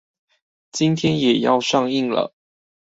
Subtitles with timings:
[0.71, 2.33] 今天也要上映了